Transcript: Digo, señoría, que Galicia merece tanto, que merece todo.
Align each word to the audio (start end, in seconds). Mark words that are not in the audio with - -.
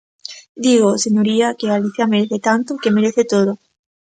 Digo, 0.65 0.99
señoría, 1.05 1.55
que 1.57 1.71
Galicia 1.73 2.11
merece 2.13 2.37
tanto, 2.47 2.79
que 2.81 2.93
merece 2.97 3.23
todo. 3.33 3.51